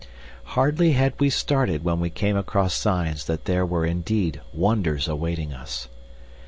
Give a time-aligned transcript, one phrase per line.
[0.57, 5.53] Hardly had we started when we came across signs that there were indeed wonders awaiting
[5.53, 5.89] us.